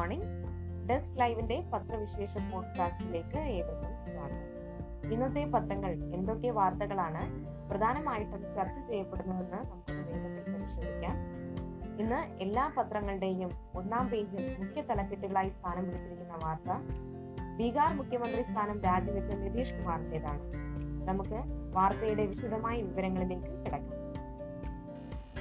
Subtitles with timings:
[0.00, 5.12] Morning desk ലൈവിന്റെ പത്രവിശേഷ പോഡ്കാസ്റ്റിലേക്ക് ഏവർക്കും സ്വാഗതം.
[5.12, 11.16] ഇന്നത്തെ പത്രങ്ങൾ എന്തൊക്കെ വാർത്തകളാണ് പ്രധാനമായിട്ടും ചർച്ച ചെയ്യപ്പെടുന്നതെന്ന് നമുക്കൊന്ന് വേഗത്തിൽ പരിശോധിക്കാം.
[12.00, 16.70] ഇന്ന് എല്ലാ പത്രങ്ങളുടെയും ഒന്നാം പേജിൽ മുഖ്യ തലക്കെട്ടുകളായി സ്ഥാനം പിടിച്ചിരിക്കുന്ന വാർത്ത
[17.56, 20.52] ബീഹാർ മുഖ്യമന്ത്രി സ്ഥാനം രാജിവെച്ച നിതീഷ് കുമാറിന്റേതാണ്.
[21.08, 21.42] നമുക്ക്
[21.72, 24.14] വാർത്തയുടെ വിശദമായ വിവരങ്ങളിലേക്ക് കിടക്കാം.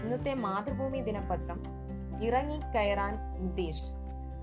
[0.03, 1.63] ഇന്നത്തെ മാതൃഭൂമി ദിനപത്രം
[2.21, 3.98] ഇറങ്ങി കയറാൻ നിതീഷ്.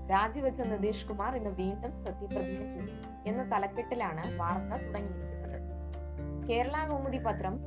[0.09, 5.57] രാജിവെച്ച നിതീഷ് കുമാർ ഇന്ന് വീണ്ടും സത്യപ്രതിജ്ഞ ചെയ്യും എന്ന തലക്കെട്ടിലാണ് വാർത്ത തുടങ്ങിയിരിക്കുന്നത്.
[6.49, 7.59] കേരള കൗമുദി പത്രം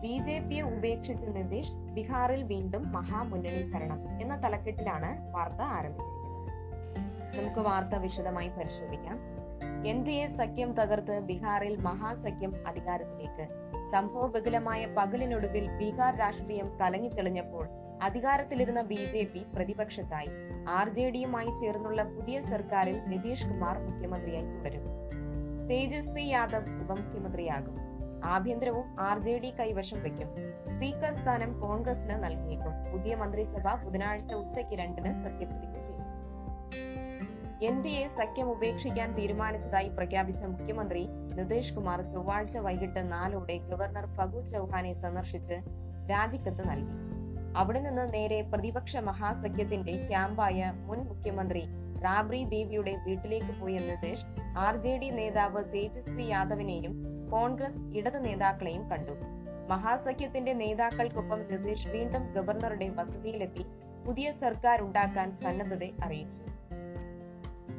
[0.00, 6.30] ബി ജെ പിയെ ഉപേക്ഷിച്ച നിതീഷ് ബീഹാറിൽ വീണ്ടും മഹാമുന്നണി ഭരണം എന്ന തലക്കെട്ടിലാണ് വാർത്ത ആരംഭിച്ചിരിക്കുന്നത്.
[7.38, 9.18] നമുക്ക് വാർത്ത വിശദമായി പരിശോധിക്കാം.
[9.86, 13.46] എൻ ഡി എ സഖ്യം തകർത്ത് ബീഹാറിൽ മഹാസഖ്യം അധികാരത്തിലേക്ക്.
[13.90, 17.68] സംഭവബഹുലമായ പകലിനൊടുവിൽ ബീഹാർ രാഷ്ട്രീയം കലങ്ങിത്തെളിഞ്ഞപ്പോൾ
[18.02, 20.28] അധികാരത്തിലിരുന്ന ബി ജെ പി പ്രതിപക്ഷത്തായി.
[20.68, 24.82] ആർ ജെ ഡിയുമായി ചേർന്നുള്ള പുതിയ സർക്കാരിൽ നിതീഷ് കുമാർ മുഖ്യമന്ത്രിയായി തുടരും.
[25.66, 27.76] തേജസ്വി യാദവ് ഉപമുഖ്യമന്ത്രിയാകും.
[28.24, 30.28] ആഭ്യന്തരവും ആർ ജെ ഡി കൈവശം വയ്ക്കും.
[30.68, 32.92] സ്പീക്കർ സ്ഥാനം കോൺഗ്രസിന് നൽകിയേക്കും.
[32.92, 36.20] പുതിയ മന്ത്രിസഭ ബുധനാഴ്ച ഉച്ചയ്ക്ക് രണ്ടിന് സത്യപ്രതിജ്ഞ ചെയ്യും.
[37.62, 44.46] എൻ ഡി എ സഖ്യം ഉപേക്ഷിക്കാൻ തീരുമാനിച്ചതായി പ്രഖ്യാപിച്ച മുഖ്യമന്ത്രി നിതീഷ് കുമാർ ചൊവ്വാഴ്ച വൈകിട്ട് നാലോടെ ഗവർണർ ഫഗു
[44.46, 45.54] ചൌഹാനെ സന്ദർശിച്ച്
[46.10, 47.09] രാജിക്കത്ത് നൽകി.
[47.56, 51.66] അവിടെ നിന്ന് നേരെ പ്രതിപക്ഷ മഹാസഖ്യത്തിന്റെ ക്യാമ്പായ മുൻ മുഖ്യമന്ത്രി
[52.00, 54.24] റാബ്രി ദേവിയുടെ വീട്ടിലേക്ക് പോയ നിതീഷ്
[54.58, 59.12] ആർ ജെ ഡി നേതാവ് തേജസ്വി യാദവിനെയും കോൺഗ്രസ് ഇടത് നേതാക്കളെയും കണ്ടു.
[59.68, 63.66] മഹാസഖ്യത്തിന്റെ നേതാക്കൾക്കൊപ്പം നിതീഷ് വീണ്ടും ഗവർണറുടെ വസതിയിലെത്തി
[64.06, 66.40] പുതിയ സർക്കാർ ഉണ്ടാക്കാൻ സന്നദ്ധത അറിയിച്ചു.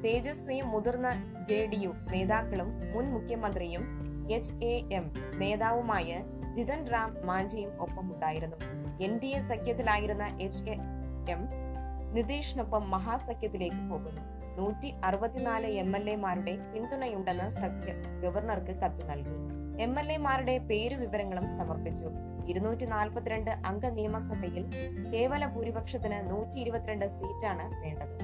[0.01, 1.11] തേജസ്വിയും മുതിർന്ന
[1.49, 3.83] ജെ ഡി യു നേതാക്കളും മുൻ മുഖ്യമന്ത്രിയും
[4.31, 8.80] എച്ച് എ എം നേതാവുമായ ജിതൻ റാം മാഞ്ചിയും ഒപ്പമുണ്ടായിരുന്നു.
[9.01, 10.73] എൻ ഡി എ സഖ്യത്തിലായിരുന്ന എച്ച് എ
[11.29, 11.47] എം
[12.13, 14.21] നിതീഷിനൊപ്പം മഹാസഖ്യത്തിലേക്ക് പോകുന്നു.
[14.57, 19.35] നൂറ്റി അറുപത്തിനാല് എം എൽ എമാരുടെ പിന്തുണയുണ്ടെന്ന് സഖ്യം ഗവർണർക്ക് കത്ത് നൽകി.
[19.81, 22.05] എം എൽ എമാരുടെ പേരു വിവരങ്ങളും സമർപ്പിച്ചു.
[22.47, 24.65] ഇരുന്നൂറ്റി നാൽപ്പത്തിരണ്ട് അംഗ നിയമസഭയിൽ
[25.13, 28.19] കേവല ഭൂരിപക്ഷത്തിന് നൂറ്റി ഇരുപത്തിരണ്ട് സീറ്റാണ് വേണ്ടത്.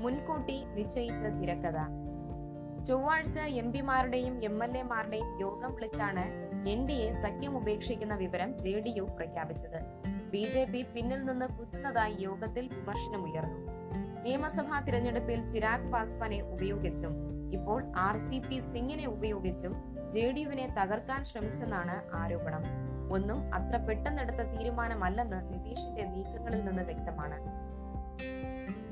[0.00, 1.78] മുൻകൂട്ടി നിശ്ചയിച്ച തിരക്കഥ.
[2.84, 8.80] ചൊവ്വാഴ്ച എം പിമാരുടെയും എം എൽ എമാരുടെയും യോഗം വിളിച്ചാണ് എൻ ഡി എ സഖ്യം ഉപേക്ഷിക്കുന്ന വിവരം ജെ
[8.80, 9.78] ഡി യു പ്രഖ്യാപിച്ചത്.
[10.30, 13.58] ബി ജെ പി പിന്നിൽ നിന്ന് കുത്തുന്നതായി യോഗത്തിൽ വിമർശനമുയർന്നു.
[14.22, 17.14] നിയമസഭാ തിരഞ്ഞെടുപ്പിൽ ചിരാഗ് പാസ്വാനെ ഉപയോഗിച്ചും
[17.52, 19.74] ഇപ്പോൾ ആർ സി പി സിംഗിനെ ഉപയോഗിച്ചും
[20.10, 22.64] ജെ ഡി യുവിനെ തകർക്കാൻ ശ്രമിച്ചെന്നാണ് ആരോപണം.
[23.12, 27.38] ഒന്നും അത്ര പെട്ടെന്നെടുത്ത തീരുമാനമല്ലെന്ന് നിതീഷിന്റെ നീക്കങ്ങളിൽ നിന്ന് വ്യക്തമാണ്.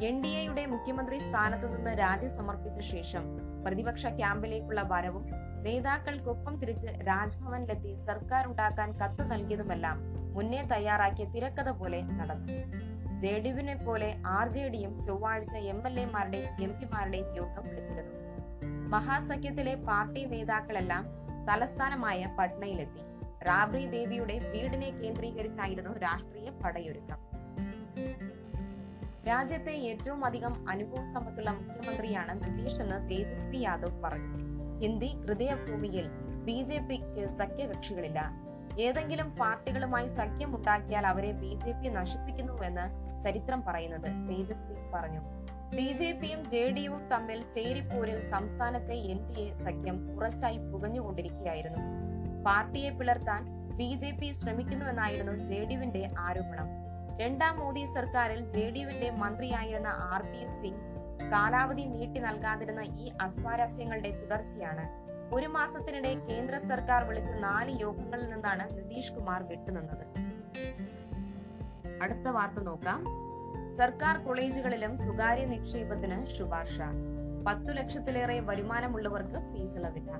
[0.04, 3.24] എൻ ഡി എയുടെ മുഖ്യമന്ത്രി സ്ഥാനത്തു നിന്ന് രാജി സമർപ്പിച്ച ശേഷം
[3.64, 5.24] പ്രതിപക്ഷ ക്യാമ്പിലേക്കുള്ള വരവും
[5.62, 9.98] നേതാക്കൾക്കൊപ്പം തിരിച്ച് രാജ്ഭവനിലെത്തി സർക്കാർ ഉണ്ടാക്കാൻ കത്ത് നൽകിയതുമെല്ലാം
[10.34, 12.48] മുന്നേ തയ്യാറാക്കിയ തിരക്കഥ പോലെ നടന്നു.
[13.20, 18.12] ജെ ഡി പോലെ ആർ ജെ ഡിയും ചൊവ്വാഴ്ച എം എൽ എമാരുടെയും എം പിമാരുടെയും യോഗം വിളിച്ചിരുന്നു.
[18.88, 21.06] മഹാസഖ്യത്തിലെ പാർട്ടി നേതാക്കളെല്ലാം
[21.48, 23.00] തലസ്ഥാനമായ പട്നയിലെത്തി.
[23.42, 27.18] റാബ്രി ദേവിയുടെ വീടിനെ കേന്ദ്രീകരിച്ചായിരുന്നു രാഷ്ട്രീയ പടയൊരുക്കം.
[29.28, 34.51] രാജ്യത്തെ ഏറ്റവും അധികം അനുഭവ സമ്പത്തുള്ള മുഖ്യമന്ത്രിയാണ് നിതീഷ് എന്ന് തേജസ്വി യാദവ് പറഞ്ഞു.
[34.82, 36.08] ഹിന്ദി ഹൃദയഭൂമിയിൽ
[36.44, 38.20] ബി ജെ പിക്ക് സഖ്യകക്ഷികളില്ല.
[38.80, 45.20] ഏതെങ്കിലും പാർട്ടികളുമായി സഖ്യം ഉണ്ടാക്കിയാൽ അവരെ ബി ജെ പി നശിപ്പിക്കുന്നുവെന്ന് ചരിത്രം പറയുന്നത് തേജസ്വി പറഞ്ഞു.
[45.76, 51.82] ബി ജെ പിയും ജെ ഡി യുവും തമ്മിൽ ചേരിപ്പോരിൽ സംസ്ഥാനത്തെ എൻ ഡി എ സഖ്യം കുറച്ചായി പുകഞ്ഞുകൊണ്ടിരിക്കുകയായിരുന്നു.
[52.42, 53.44] പാർട്ടിയെ പിളർത്താൻ
[53.76, 56.68] ബി ജെ പി ശ്രമിക്കുന്നുവെന്നായിരുന്നു ജെ ഡി യുവിന്റെ ആരോപണം.
[57.20, 60.91] രണ്ടാം മോദി സർക്കാരിൽ ജെ ഡി യുവിന്റെ മന്ത്രിയായിരുന്ന ആർ പി സിംഗ്
[61.32, 65.02] കാലാവധി നീട്ടി നൽകാതിരുന്ന ഈ അസ്വാരസ്യങ്ങളുടെ തുടർച്ചയാണ്.
[65.34, 70.06] ഒരു മാസത്തിനിടെ കേന്ദ്ര സർക്കാർ വിളിച്ച നാല് യോഗങ്ങളിൽ നിന്നാണ് നിതീഷ് കുമാർ വിട്ടുനിന്നത്.
[72.02, 73.04] അടുത്ത വാർത്ത നോക്കാം.
[73.70, 76.80] സർക്കാർ കോളേജുകളിലും സ്വകാര്യ നിക്ഷേപത്തിന് ശുപാർശ.
[77.46, 80.12] പത്തു ലക്ഷത്തിലേറെ വരുമാനമുള്ളവർക്ക് ഫീസ് ഇളവില്ല.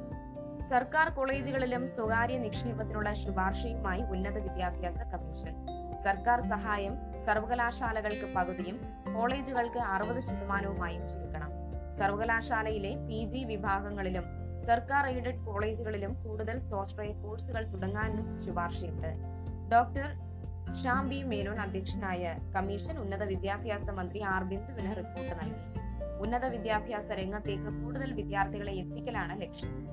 [0.63, 5.67] സർക്കാർ കോളേജുകളിലും സ്വകാര്യ നിക്ഷേപത്തിനുള്ള ശുപാർശയുമായി ഉന്നത വിദ്യാഭ്യാസ കമ്മീഷൻ.
[5.97, 8.81] സർക്കാർ സഹായം സർവകലാശാലകൾക്ക് പകുതിയും
[9.15, 11.51] കോളേജുകൾക്ക് അറുപത് ശതമാനവുമായും ചുരുക്കണം.
[11.93, 14.25] സർവകലാശാലയിലെ പി ജി വിഭാഗങ്ങളിലും
[14.59, 19.15] സർക്കാർ എയ്ഡഡ് കോളേജുകളിലും കൂടുതൽ സ്വാശ്രയ കോഴ്സുകൾ തുടങ്ങാനും ശുപാർശയുണ്ട്.
[19.73, 20.33] ഡോക്ടർ
[20.85, 25.83] ഷാം ബി മേനോൻ അധ്യക്ഷനായ കമ്മീഷൻ ഉന്നത വിദ്യാഭ്യാസ മന്ത്രി ആർ ബിന്ദുവിന് റിപ്പോർട്ട് നൽകി.
[26.21, 29.89] ഉന്നത വിദ്യാഭ്യാസ രംഗത്തേക്ക് കൂടുതൽ വിദ്യാർത്ഥികളെ എത്തിക്കലാണ് ലക്ഷ്യം.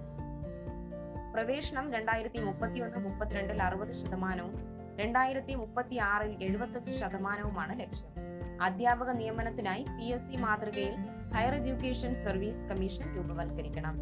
[1.34, 8.14] പ്രവേശനം രണ്ടായിരത്തി മുപ്പത്തിയൊന്ന് മുപ്പത്തിരണ്ടിൽ അറുപത് ശതമാനവും രണ്ടായിരത്തി മുപ്പത്തി ആറിൽ എഴുപത്തഞ്ച് ശതമാനവുമാണ് ലക്ഷ്യം.
[8.62, 10.96] അധ്യാപക നിയമനത്തിനായി പി എസ് സി മാതൃകയിൽ
[11.36, 13.96] ഹയർ എഡ്യൂക്കേഷൻ സർവീസ് കമ്മീഷൻ രൂപവൽക്കരിക്കണം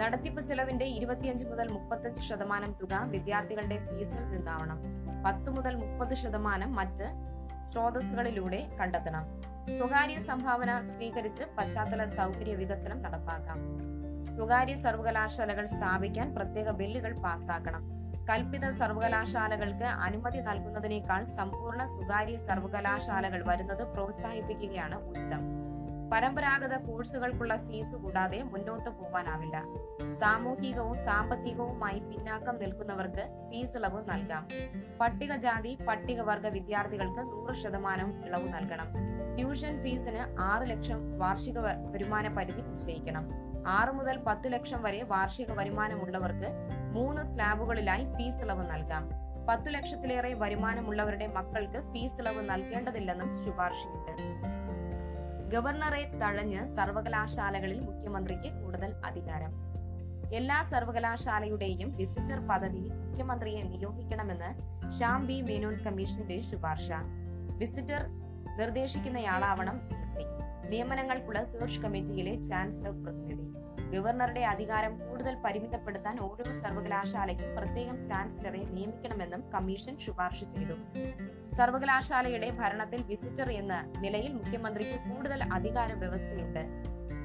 [0.00, 4.78] നടത്തിപ്പ് ചെലവിന്റെ ഇരുപത്തിയഞ്ച് മുതൽ മുപ്പത്തഞ്ച് ശതമാനം തുക വിദ്യാർത്ഥികളുടെ ഫീസിൽ നിന്നാവണം.
[5.26, 7.04] പത്ത് മുതൽ മുപ്പത് ശതമാനം മറ്റ്
[7.62, 9.26] സ്രോതസ്സുകളിലൂടെ കണ്ടെത്തണം.
[9.70, 13.60] സ്വകാര്യ സംഭാവന സ്വീകരിച്ച് പശ്ചാത്തല സൗകര്യ വികസനം നടപ്പാക്കാം.
[14.30, 18.03] സ്വകാര്യ സർവകലാശാലകൾ സ്ഥാപിക്കാൻ പ്രത്യേക ബില്ലുകൾ പാസാക്കണം.
[18.30, 25.42] കൽപ്പിത സർവകലാശാലകൾക്ക് അനുമതി നൽകുന്നതിനേക്കാൾ സമ്പൂർണ സ്വകാര്യ സർവകലാശാലകൾ വരുന്നത് പ്രോത്സാഹിപ്പിക്കുകയാണ് ഉചിതം.
[26.12, 29.64] പരമ്പരാഗത കോഴ്സുകൾക്കുള്ള ഫീസ് കൂടാതെ മുന്നോട്ട് പോകാനാവില്ല
[30.12, 34.48] സാമൂഹികവും സാമ്പത്തികവുമായി പിന്നാക്കം നിൽക്കുന്നവർക്ക് ഫീസ് ഇളവ് നൽകാം.
[35.00, 38.90] പട്ടികജാതി പട്ടികവർഗ വിദ്യാർത്ഥികൾക്ക് നൂറ് ശതമാനം ഇളവ് നൽകണം.
[39.36, 41.58] ട്യൂഷൻ ഫീസിന് ആറ് ലക്ഷം വാർഷിക
[41.90, 43.53] വരുമാന പരിധി നിശ്ചയിക്കണം.
[43.66, 46.48] ആറ് മുതൽ പത്ത് ലക്ഷം വരെ വാർഷിക വരുമാനമുള്ളവർക്ക്
[46.92, 49.10] മൂന്ന് സ്ലാബുകളിലായി ഫീസ് ഇളവ് നൽകാം.
[49.48, 54.44] പത്തു ലക്ഷത്തിലേറെ വരുമാനമുള്ളവരുടെ മക്കൾക്ക് ഫീസ് ഇളവ് നൽകേണ്ടതില്ലെന്നും ശുപാർശയുണ്ട്.
[55.50, 59.52] ഗവർണറെ തഴഞ്ഞ് സർവകലാശാലകളിൽ മുഖ്യമന്ത്രിക്ക് കൂടുതൽ അധികാരം.
[60.34, 66.90] എല്ലാ സർവകലാശാലയുടെയും വിസിറ്റർ പദവിയിൽ മുഖ്യമന്ത്രിയെ നിയോഗിക്കണമെന്ന് ശ്യാം ബി മേനോൻ കമ്മീഷന്റെ ശുപാർശ.
[67.58, 68.06] വിസിറ്റർ
[68.58, 70.24] നിർദ്ദേശിക്കുന്നയാളാവണം വി സി.
[70.68, 73.53] നിയമനങ്ങൾക്കുള്ള സെർച്ച് കമ്മിറ്റിയിലെ ചാൻസലർ പ്രതിനിധി.
[73.94, 80.76] ഗവർണറുടെ അധികാരം കൂടുതൽ പരിമിതപ്പെടുത്താൻ ഓരോ സർവകലാശാലയ്ക്കും പ്രത്യേകം ചാൻസലറെ നിയമിക്കണമെന്നും കമ്മീഷൻ ശുപാർശ ചെയ്തു.
[81.56, 86.64] സർവകലാശാലയുടെ ഭരണത്തിൽ വിസിറ്റർ എന്ന നിലയിൽ മുഖ്യമന്ത്രിക്ക് കൂടുതൽ അധികാര വ്യവസ്ഥയുണ്ട്.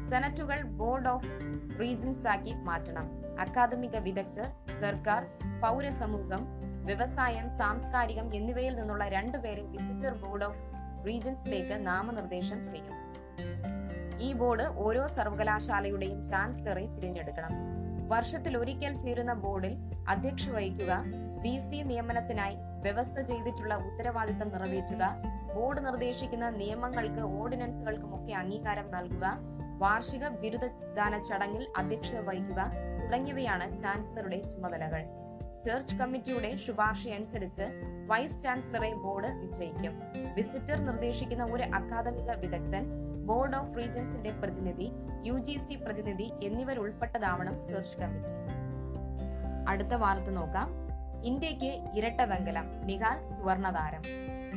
[0.09, 1.29] സെനറ്റുകൾ ബോർഡ് ഓഫ്
[1.79, 3.07] റീജൻസ് ആക്കി മാറ്റണം.
[3.39, 5.25] അക്കാദമിക വിദഗ്ധർ സർക്കാർ
[5.61, 6.43] പൗരസമൂഹം
[6.85, 10.61] വ്യവസായം സാംസ്കാരികം എന്നിവയിൽ നിന്നുള്ള രണ്ടുപേരെ വിസിറ്റർ ബോർഡ് ഓഫ്
[11.07, 12.95] റീജൻസിലേക്ക് നാമനിർദ്ദേശം ചെയ്യും.
[14.19, 17.49] ഈ ബോർഡ് ഓരോ സർവകലാശാലയുടെയും ചാൻസലറെ തിരഞ്ഞെടുക്കണം.
[18.07, 19.77] വർഷത്തിൽ ഒരിക്കൽ ചേരുന്ന ബോർഡിൽ
[20.09, 21.03] അധ്യക്ഷ വഹിക്കുക
[21.41, 25.15] വി സി നിയമനത്തിനായി വ്യവസ്ഥ ചെയ്തിട്ടുള്ള ഉത്തരവാദിത്തം നിറവേറ്റുക
[25.55, 29.37] ബോർഡ് നിർദ്ദേശിക്കുന്ന നിയമങ്ങൾക്ക് ഓർഡിനൻസുകൾക്കുമൊക്കെ അംഗീകാരം നൽകുക
[29.77, 32.71] വാർഷിക ബിരുദദാന ചടങ്ങിൽ അധ്യക്ഷത വഹിക്കുക
[33.03, 35.05] തുടങ്ങിയവയാണ് ചാൻസലറുടെ ചുമതലകൾ.
[35.51, 37.63] സെർച്ച് കമ്മിറ്റിയുടെ ശുപാർശയനുസരിച്ച്
[38.07, 40.01] വൈസ് ചാൻസലറെ ബോർഡ് നിശ്ചയിക്കും.
[40.35, 44.91] വിസിറ്റർ നിർദ്ദേശിക്കുന്ന ഒരു അക്കാദമിക വിദഗ്ധൻ ബോർഡ് ഓഫ് റീജൻസിന്റെ പ്രതിനിധി
[45.25, 48.33] യു ജി സി പ്രതിനിധി എന്നിവരുൾപ്പെട്ടതാവണം സെർച്ച് കമ്മിറ്റി.
[49.67, 50.69] അടുത്ത വാർത്ത നോക്കാം.
[51.23, 54.01] ഇന്ത്യയ്ക്ക് ഇരട്ട വെങ്കലം നിഹാൽ സുവർണതാരം.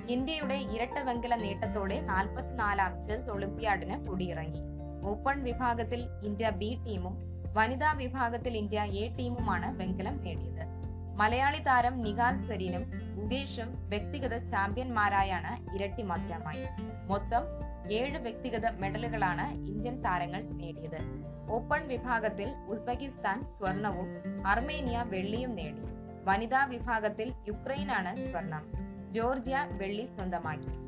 [0.08, 4.60] ഇന്ത്യയുടെ ഇരട്ട വെങ്കല നേട്ടത്തോടെ നാൽപ്പത്തിനാലാം ചെസ് ഒളിമ്പ്യാഡിന് കുടിയിറങ്ങി.
[5.08, 7.18] ഓപ്പൺ വിഭാഗത്തിൽ ഇന്ത്യ ബി ടീമും
[7.54, 10.64] വനിതാ വിഭാഗത്തിൽ ഇന്ത്യ എ ടീമുമാണ് വെങ്കലം നേടിയത്.
[11.16, 12.84] മലയാളി താരം നിഹാൽ സരീനും
[13.24, 16.64] ഉദേശും വ്യക്തിഗത ചാമ്പ്യന്മാരായാണ് ഇരട്ടി മധുരമായി.
[17.08, 21.22] മൊത്തം ഏഴ് വ്യക്തിഗത മെഡലുകളാണ് ഇന്ത്യൻ താരങ്ങൾ നേടിയത്.
[21.50, 24.06] ഓപ്പൺ വിഭാഗത്തിൽ ഉസ്ബെക്കിസ്ഥാൻ സ്വർണവും
[24.46, 25.82] അർമേനിയ വെള്ളിയും നേടി.
[26.24, 28.72] വനിതാ വിഭാഗത്തിൽ യുക്രൈനാണ് സ്വർണം.
[29.10, 30.82] ജോർജിയ വെള്ളി സ്വന്തമാക്കി.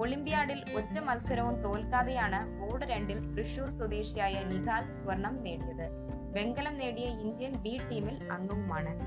[0.00, 5.88] ഒളിമ്പ്യാഡിൽ ഒറ്റ മത്സരവും തോൽക്കാതെയാണ് ബോർഡ് രണ്ടിൽ തൃശൂർ സ്വദേശിയായ നിഖാൽ സ്വർണം നേടിയത്.
[6.32, 8.98] വെങ്കലം നേടിയ ഇന്ത്യൻ ബി ടീമിൽ അംഗവുമാണ്.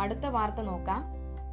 [0.00, 1.04] അടുത്ത വാർത്ത നോക്കാം.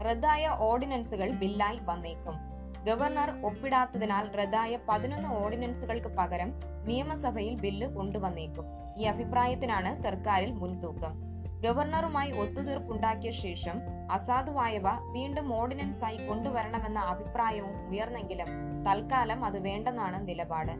[0.06, 2.49] റദ്ദായ ഓർഡിനൻസുകൾ ബില്ലായി വന്നേക്കും.
[2.84, 6.54] ഗവർണർ ഒപ്പിടാത്തതിനാൽ റദ്ദായ പതിനൊന്ന് ഓർഡിനൻസുകൾക്ക് പകരം
[6.86, 8.66] നിയമസഭയിൽ ബില്ല് കൊണ്ടുവന്നേക്കും.
[8.98, 11.30] ഈ അഭിപ്രായത്തിനാണ് സർക്കാരിൽ മുൻതൂക്കം.
[11.62, 13.81] ഗവർണറുമായി ഒത്തുതീർപ്പുണ്ടാക്കിയ ശേഷം
[14.12, 18.48] അസാധുവായവ വീണ്ടും ഓർഡിനൻസായി കൊണ്ടുവരണമെന്ന അഭിപ്രായവും ഉയർന്നെങ്കിലും
[18.88, 20.72] തൽക്കാലം അത് വേണ്ടെന്നാണ് നിലപാട്.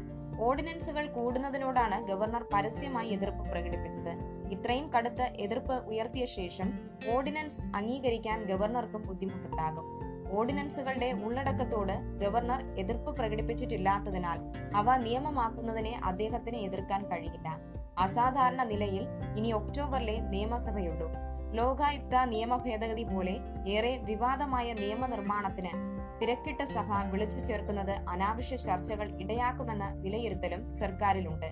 [0.42, 4.10] ഓർഡിനൻസുകൾ കൂടുന്നതിനോടാണ് ഗവർണർ പരസ്യമായി എതിർപ്പ് പ്രകടിപ്പിച്ചത്.
[4.52, 6.80] ഇത്രയും കടുത്ത എതിർപ്പ് ഉയർത്തിയ ശേഷം
[7.14, 9.99] ഓർഡിനൻസ് അംഗീകരിക്കാൻ ഗവർണർക്ക് ബുദ്ധിമുട്ടുണ്ടാകും.
[10.32, 14.40] ഓർഡിനൻസുകളുടെ ഉള്ളടക്കത്തോട് ഗവർണർ എതിർപ്പ് പ്രകടിപ്പിച്ചിട്ടില്ലാത്തതിനാൽ
[14.76, 17.58] അവ നിയമമാക്കുന്നതിനെ അദ്ദേഹത്തിന് എതിർക്കാൻ കഴിയില്ല.
[18.00, 21.10] അസാധാരണ നിലയിൽ ഇനി ഒക്ടോബറിലെ നിയമസഭയുള്ളൂ.
[21.54, 30.70] ലോകായുക്ത നിയമ ഭേദഗതി പോലെ ഏറെ വിവാദമായ നിയമനിർമ്മാണത്തിന് തിരക്കിട്ട സഭ വിളിച്ചു ചേർക്കുന്നത് അനാവശ്യ ചർച്ചകൾ ഇടയാക്കുമെന്ന വിലയിരുത്തലും
[30.70, 31.46] സർക്കാരിലുണ്ട്.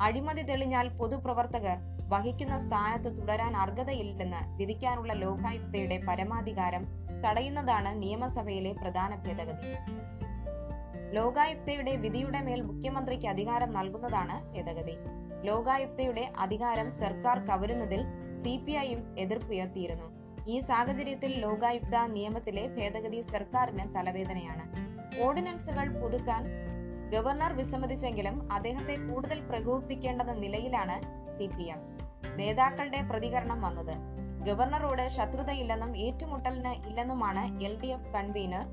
[0.00, 6.86] അഴിമതി തെളിഞ്ഞാൽ പൊതുപ്രവർത്തകർ വഹിക്കുന്ന സ്ഥാനത്ത് തുടരാൻ അർഹതയില്ലെന്ന് വിധിക്കാനുള്ള ലോകായുക്തയുടെ പരമാധികാരം
[7.26, 9.72] തടയുന്നതാണ് നിയമസഭയിലെ പ്രധാന ഭേദഗതി.
[11.14, 14.96] ലോകായുക്തയുടെ വിധിയുടെ മേൽ മുഖ്യമന്ത്രിക്ക് അധികാരം നൽകുന്നതാണ് ഭേദഗതി.
[15.42, 20.04] ലോകായുക്തയുടെ അധികാരം സർക്കാർ കവരുന്നതിൽ സി പി ഐയും എതിർപ്പുയർത്തിയിരുന്നു.
[20.46, 24.64] ഈ സാഹചര്യത്തിൽ ലോകായുക്ത നിയമത്തിലെ ഭേദഗതി സർക്കാരിന് തലവേദനയാണ്.
[25.22, 26.68] ഓർഡിനൻസുകൾ പുതുക്കാൻ
[27.10, 33.94] ഗവർണർ വിസമ്മതിച്ചെങ്കിലും അദ്ദേഹത്തെ കൂടുതൽ പ്രകോപിപ്പിക്കേണ്ടെന്ന നിലയിലാണ് സി പി എം നേതാക്കളുടെ പ്രതികരണം വന്നത്.
[34.46, 38.66] ഗവർണറോട് ശത്രുതയില്ലെന്നും ഏറ്റുമുട്ടലിന് ഇല്ലെന്നുമാണ് L D F convener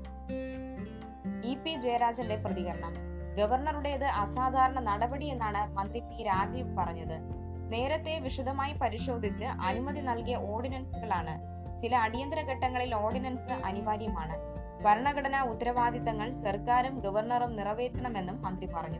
[1.44, 2.94] E P ജയരാജന്റെ പ്രതികരണം.
[3.36, 7.46] ഗവർണറുടേത് അസാധാരണ നടപടിയെന്നാണ് മന്ത്രി പി രാജീവ് പറഞ്ഞത്.
[7.72, 11.56] നേരത്തെ വിശദമായി പരിശോധിച്ച് അനുമതി നൽകിയ ഓർഡിനൻസുകളാണ്.
[11.76, 14.56] ചില അടിയന്തര ഘട്ടങ്ങളിൽ ഓർഡിനൻസ് അനിവാര്യമാണ്.
[14.82, 18.98] ഭരണഘടനാ ഉത്തരവാദിത്തങ്ങൾ സർക്കാരും ഗവർണറും നിറവേറ്റണമെന്നും മന്ത്രി പറഞ്ഞു.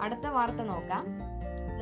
[0.00, 1.31] അടുത്ത വാർത്ത നോക്കാം.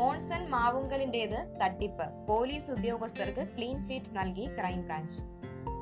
[0.01, 2.05] മോൺസൺ മാവുങ്കലിന്റേത് തട്ടിപ്പ്.
[2.29, 5.19] പോലീസ് ഉദ്യോഗസ്ഥർക്ക് ക്ലീൻ ചീറ്റ് നൽകി ക്രൈംബ്രാഞ്ച്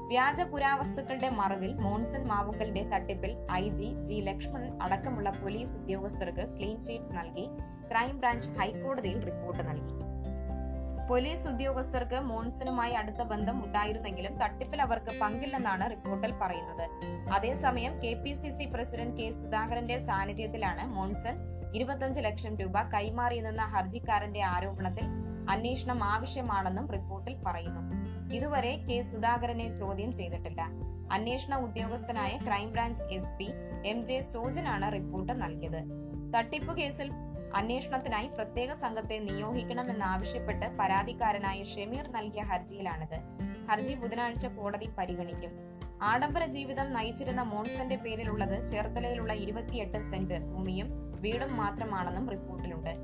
[0.08, 7.16] വ്യാജ പുരാവസ്തുക്കളുടെ മറവിൽ മോൺസൺ മാവുങ്കലിന്റെ തട്ടിപ്പിൽ ഐ ജി ജി ലക്ഷ്മണൻ അടക്കമുള്ള പോലീസ് ഉദ്യോഗസ്ഥർക്ക് ക്ലീൻ ചീറ്റ്
[7.18, 7.46] നൽകി
[7.90, 9.94] ക്രൈംബ്രാഞ്ച് ഹൈക്കോടതിയിൽ റിപ്പോർട്ട് നൽകി.
[11.08, 16.90] പോലീസ് ഉദ്യോഗസ്ഥർക്ക് മോൺസണുമായി അടുത്ത ബന്ധം ഉണ്ടായിരുന്നെങ്കിലും തട്ടിപ്പിൽ അവർക്ക് പങ്കില്ലെന്നാണ് റിപ്പോർട്ടിൽ പറയുന്നത്.
[17.32, 21.38] അതേസമയം K P C C president K സുധാകരന്റെ സാന്നിധ്യത്തിലാണ് മോൺസൺ
[21.74, 25.04] ഇരുപത്തഞ്ച് ലക്ഷം രൂപ കൈമാറിയെന്ന ഹർജിക്കാരന്റെ ആരോപണത്തിൽ
[25.50, 27.82] അന്വേഷണം ആവശ്യമാണെന്നും റിപ്പോർട്ടിൽ പറയുന്നു.
[28.34, 30.62] ഇതുവരെ കെ സുധാകരനെ ചോദ്യം ചെയ്തിട്ടില്ല.
[31.12, 33.48] അന്വേഷണ ഉദ്യോഗസ്ഥനായ crime branch S P
[33.84, 35.82] M J സോജനാണ് report നൽകിയത്.
[36.34, 37.10] തട്ടിപ്പ് കേസിൽ
[37.54, 43.18] അന്വേഷണത്തിനായി പ്രത്യേക സംഘത്തെ നിയോഗിക്കണമെന്നാവശ്യപ്പെട്ട് പരാതിക്കാരനായ ഷെമീർ നൽകിയ ഹർജിയിലാണിത്.
[43.70, 45.78] ഹർജി ബുധനാഴ്ച കോടതി പരിഗണിക്കും.
[46.02, 52.96] ആഡംബര ജീവിതം നയിച്ചിരുന്ന മോൺസന്റെ പേരിലുള്ളത് ചേർത്തലയിലുള്ള ഇരുപത്തിയെട്ട് സെന്റ് ഭൂമിയും വീടും മാത്രമാണെന്നും റിപ്പോർട്ടിലുണ്ട്.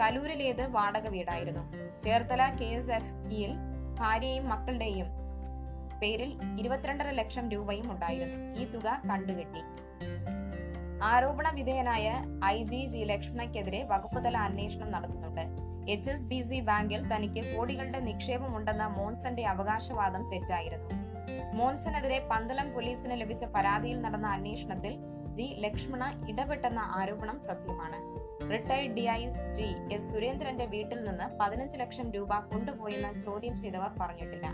[0.00, 1.96] കലൂരിലേത് വാടക വീടായിരുന്നു.
[1.96, 3.52] ചേർത്തല കെ എസ് എഫ് ഇയിൽ
[3.98, 5.06] ഭാര്യയും മക്കളുടെയും
[6.02, 8.54] പേരിൽ ഇരുപത്തിരണ്ടര ലക്ഷം രൂപയും ഉണ്ടായിരുന്നു.
[8.54, 9.60] ഈ തുക കണ്ടുകെട്ടി.
[11.02, 15.44] ആരോപണ വിധേയനായ ഐ ജി ജി ലക്ഷ്മണയ്ക്കെതിരെ വകുപ്പുതല അന്വേഷണം നടത്തുന്നുണ്ട്.
[15.90, 20.90] എച്ച് എസ് ബി സി ബാങ്കിൽ തനിക്ക് കോടികളുടെ നിക്ഷേപമുണ്ടെന്ന മോൺസന്റെ അവകാശവാദം തെറ്റായിരുന്നു.
[21.54, 24.96] മോൺസനെതിരെ പന്തളം പോലീസിന് ലഭിച്ച പരാതിയിൽ നടന്ന അന്വേഷണത്തിൽ
[25.32, 27.98] ജി ലക്ഷ്മണ ഇടപെട്ടെന്ന ആരോപണം സത്യമാണ്.
[28.52, 34.48] Retired D I G S സുരേന്ദ്രന്റെ വീട്ടിൽ നിന്ന് പതിനഞ്ച് ലക്ഷം രൂപ കൊണ്ടുപോയെന്ന് ചോദ്യം ചെയ്തവർ പറഞ്ഞിട്ടില്ല.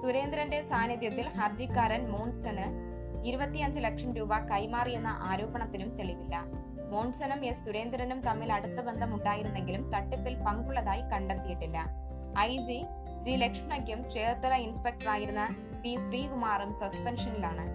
[0.00, 2.85] സുരേന്ദ്രന്റെ സാന്നിധ്യത്തിൽ ഹർജിക്കാരൻ മോൺസന്
[3.26, 6.44] ഇരുപത്തിയഞ്ച് ലക്ഷം രൂപ കൈമാറിയെന്ന ആരോപണത്തിനും തെളിവില്ല.
[6.90, 7.64] മോൺസനും എസ്.
[7.64, 11.86] സുരേന്ദ്രനും തമ്മിൽ അടുത്ത ബന്ധമുണ്ടായിരുന്നെങ്കിലും തട്ടിപ്പിൽ പങ്കുള്ളതായി കണ്ടെത്തിയിട്ടില്ല.
[12.38, 12.56] ഐ.
[12.56, 12.84] ജി.
[13.22, 13.30] ജി.
[13.30, 15.96] ലക്ഷ്മണയ്ക്കും ചേർത്തല ഇൻസ്പെക്ടറായിരുന്ന പി.
[15.96, 17.66] ശ്രീകുമാറും സസ്പെൻഷനിലാണ്.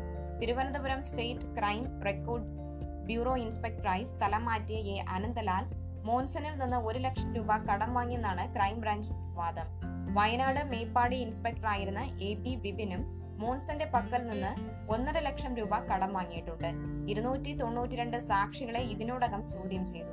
[0.42, 2.72] Thiruvananthapuram state crime records
[3.06, 5.06] bureau ഇൻസ്പെക്ടറായി സ്ഥലം മാറ്റിയ എ.
[5.10, 5.66] അനന്തലാൽ
[6.04, 9.66] മോൺസനിൽ നിന്ന് ഒരു ലക്ഷം രൂപ കടം വാങ്ങിയെന്നാണ് ക്രൈംബ്രാഞ്ച് വാദം.
[10.14, 12.34] വയനാട് മേപ്പാടി ഇൻസ്പെക്ടറായിരുന്ന എ.
[12.34, 12.56] പി.
[12.56, 14.52] വിപിനും മോൺസന്റെ പക്കൽ നിന്ന്
[14.92, 16.68] ഒന്നര ലക്ഷം രൂപ കടം വാങ്ങിയിട്ടുണ്ട്.
[17.12, 20.08] ഇരുന്നൂറ്റി തൊണ്ണൂറ്റിരണ്ട് സാക്ഷികളെ ഇതിനോടകം ചോദ്യം ചെയ്തു.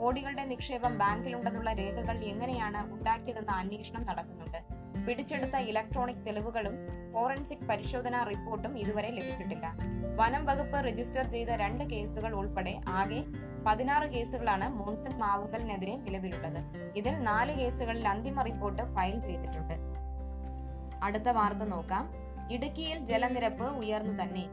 [0.00, 4.58] കോടികളുടെ നിക്ഷേപം ബാങ്കിലുണ്ടെന്നുള്ള രേഖകൾ എങ്ങനെയാണ് ഉണ്ടാക്കിയതെന്ന അന്വേഷണം നടക്കുന്നുണ്ട്.
[5.06, 6.74] പിടിച്ചെടുത്ത ഇലക്ട്രോണിക് തെളിവുകളും
[7.12, 9.72] ഫോറൻസിക് പരിശോധനാ റിപ്പോർട്ടും ഇതുവരെ ലഭിച്ചിട്ടില്ല.
[10.16, 13.24] വനം വകുപ്പ് രജിസ്റ്റർ ചെയ്ത രണ്ട് കേസുകൾ ഉൾപ്പെടെ ആകെ
[13.66, 16.92] പതിനാറ് കേസുകളാണ് മോൺസൺ മാവുങ്കലിനെതിരെ നിലവിലുള്ളത്.
[16.96, 19.74] ഇതിൽ നാല് കേസുകളിൽ അന്തിമ റിപ്പോർട്ട് ഫയൽ ചെയ്തിട്ടുണ്ട്.
[21.02, 22.29] അടുത്ത വാർത്ത നോക്കാം.
[22.50, 24.46] ഇടുക്കിയിൽ ജലനിരപ്പ് ഉയർന്നു തന്നെ.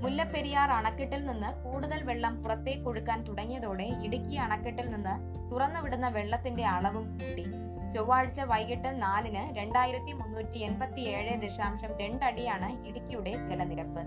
[0.00, 5.14] മുല്ലപ്പെരിയാർ അണക്കെട്ടിൽ നിന്ന് കൂടുതൽ വെള്ളം പുറത്തേക്കൊഴുക്കാൻ തുടങ്ങിയതോടെ ഇടുക്കി അണക്കെട്ടിൽ നിന്ന്
[5.50, 7.46] തുറന്നുവിടുന്ന വെള്ളത്തിന്റെ അളവും കൂട്ടി.
[7.90, 14.02] ചൊവ്വാഴ്ച വൈകിട്ട് നാലിന് രണ്ടായിരത്തി മുന്നൂറ്റി എൺപത്തി ഏഴ് ദശാംശം രണ്ടടിയാണ് ഇടുക്കിയുടെ ജലനിരപ്പ്.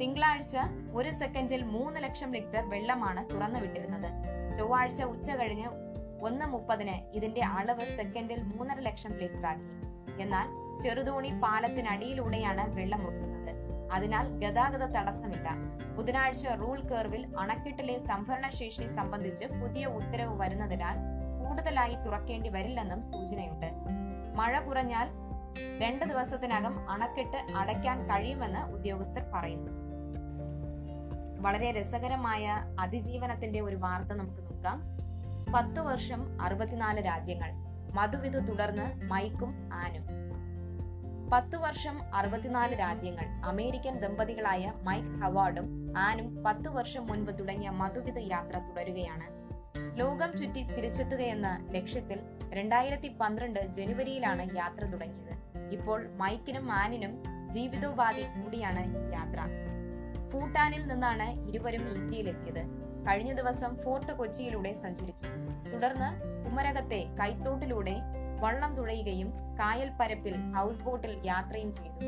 [0.00, 0.56] തിങ്കളാഴ്ച
[0.92, 4.10] ഒരു സെക്കൻഡിൽ മൂന്ന് ലക്ഷം ലിറ്റർ വെള്ളമാണ് തുറന്നുവിട്ടിരുന്നത്.
[4.52, 5.68] ചൊവ്വാഴ്ച ഉച്ച കഴിഞ്ഞ്
[6.22, 9.88] ഒന്ന് മുപ്പതിന് ഇതിന്റെ അളവ് സെക്കൻഡിൽ മൂന്നര ലക്ഷം ലിറ്ററാക്കി.
[10.22, 10.46] എന്നാൽ
[10.82, 13.50] ചെറുതോണി പാലത്തിനടിയിലൂടെയാണ് വെള്ളം ഒഴുകുന്നത്
[13.92, 15.50] അതിനാൽ ഗതാഗത തടസ്സമില്ല.
[15.96, 20.96] ബുധനാഴ്ച റൂൾ കർവിൽ അണക്കെട്ടിലെ സംഭരണശേഷി സംബന്ധിച്ച് പുതിയ ഉത്തരവ് വരുന്നതിനാൽ
[21.44, 23.72] കൂടുതലായി തുറക്കേണ്ടി വരില്ലെന്നും സൂചനയുണ്ട്.
[24.36, 25.08] മഴ കുറഞ്ഞാൽ
[25.78, 29.72] രണ്ട് ദിവസത്തിനകം അണക്കെട്ട് അടയ്ക്കാൻ കഴിയുമെന്ന് ഉദ്യോഗസ്ഥർ പറയുന്നു.
[31.40, 34.82] വളരെ രസകരമായ അതിജീവനത്തിന്റെ ഒരു വാർത്ത നമുക്ക് നോക്കാം.
[35.54, 37.52] പത്തു വർഷം അറുപത്തിനാല് രാജ്യങ്ങൾ.
[37.94, 40.17] മധുവിധു തുടർന്ന് മൈക്കും ആനും.
[41.32, 48.58] പത്തു വർഷം അറുപത്തിനാല് രാജ്യങ്ങൾ അമേരിക്കൻ ദമ്പതികളായ മൈക്ക് ഹവാർഡും ആനും പത്ത് വർഷം മുൻപ് തുടങ്ങിയ മധുവിധ യാത്ര
[48.58, 49.26] തുടരുകയാണ്.
[49.98, 52.20] ലോകം ചുറ്റി തിരിച്ചെത്തുകയെന്ന ലക്ഷ്യത്തിൽ
[52.52, 55.34] രണ്ടായിരത്തി പന്ത്രണ്ട് ജനുവരിയിലാണ് യാത്ര തുടങ്ങിയത്.
[55.72, 59.38] ഇപ്പോൾ മൈക്കിനും ആനിനും ജീവിതോപാധി കൂടിയാണ് യാത്ര.
[60.32, 62.62] ഭൂട്ടാനിൽ നിന്നാണ് ഇരുവരും ഇന്ത്യയിലെത്തിയത്.
[63.08, 65.24] കഴിഞ്ഞ ദിവസം ഫോർട്ട് കൊച്ചിയിലൂടെ സഞ്ചരിച്ചു.
[65.70, 66.10] തുടർന്ന്
[66.44, 67.96] കുമരകത്തെ കൈത്തോട്ടിലൂടെ
[68.40, 72.00] വള്ളം തുഴയുകയും കായൽ പരപ്പിൽ ഹൗസ് ബോട്ടിൽ യാത്രയും ചെയ്തു.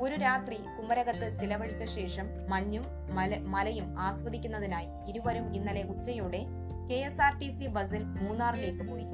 [0.00, 2.84] ഒരു രാത്രി കുമരകത്ത് ചിലവഴിച്ച ശേഷം മഞ്ഞും
[3.14, 6.44] മല മലയും ആസ്വദിക്കുന്നതിനായി ഇരുവരും ഇന്നലെ ഉച്ചയോടെ
[6.90, 9.04] K S R T C ബസിൽ മൂന്നാറിലേക്ക് പോയി.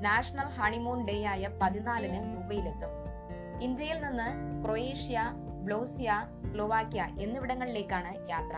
[0.00, 2.90] നാഷണൽ ഹണിമൂൺ ഡേ ആയ പതിനാലിന് ദുബൈയിലെത്തും.
[3.62, 4.28] ഇന്ത്യയിൽ നിന്ന്
[4.64, 5.30] ക്രൊയേഷ്യ
[5.64, 8.56] ബ്ലോസിയ സ്ലോവാക്യ എന്നിവിടങ്ങളിലേക്കാണ് യാത്ര.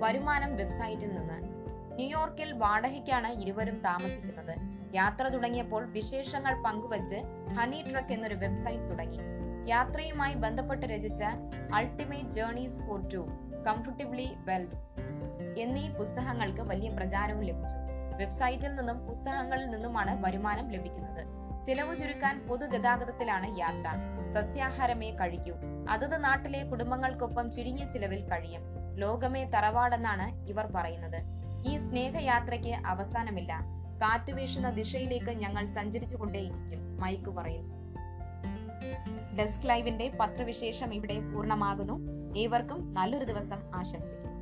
[0.00, 1.38] വരുമാനം വെബ്സൈറ്റിൽ നിന്ന്.
[1.94, 4.73] ന്യൂയോർക്കിൽ വാടകയ്ക്കാണ് ഇരുവരും താമസിക്കുന്നത്.
[4.94, 7.16] യാത്ര തുടങ്ങിയപ്പോൾ വിശേഷങ്ങൾ പങ്കുവച്ച്
[7.54, 9.18] ഹണി ട്രക്ക് എന്നൊരു വെബ്സൈറ്റ് തുടങ്ങി.
[9.68, 11.22] യാത്രയുമായി ബന്ധപ്പെട്ട് രചിച്ച
[11.74, 13.26] ultimate journeys for two
[13.66, 14.76] comfortably wild
[15.58, 17.76] എന്നീ പുസ്തകങ്ങൾക്ക് വലിയ പ്രചാരവും ലഭിച്ചു.
[18.16, 21.26] വെബ്സൈറ്റിൽ നിന്നും പുസ്തകങ്ങളിൽ നിന്നുമാണ് വരുമാനം ലഭിക്കുന്നത്.
[21.62, 24.26] ചിലവ് ചുരുക്കാൻ പൊതുഗതാഗതത്തിലാണ് യാത്ര.
[24.28, 25.54] സസ്യാഹാരമേ കഴിക്കൂ.
[25.90, 28.62] അതത് നാട്ടിലെ കുടുംബങ്ങൾക്കൊപ്പം ചുരുങ്ങിയ ചിലവിൽ കഴിയും.
[28.94, 31.22] ലോകമേ തറവാടെന്നാണ് ഇവർ പറയുന്നത്.
[31.66, 33.83] ഈ സ്നേഹയാത്രയ്ക്ക് അവസാനമില്ല.
[34.02, 36.16] കാറ്റ് വീശുന്ന ദിശയിലേക്ക് ഞങ്ങൾ സഞ്ചരിച്ചു
[37.00, 37.74] മൈക്ക് പറയുന്നു.
[39.38, 42.00] ഡെസ്ക് ലൈവിന്റെ പത്രവിശേഷം ഇവിടെ പൂർണമാകുന്നു.
[42.38, 44.34] ഏവർക്കും നല്ലൊരു ദിവസം ആശംസിക്കുന്നു.